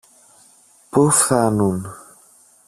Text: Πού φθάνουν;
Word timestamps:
Πού 0.91 1.09
φθάνουν; 1.09 1.77